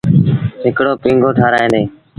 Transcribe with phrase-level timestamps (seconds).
[0.63, 1.81] هڪڙو پيٚنگو ٺآرآيآندي۔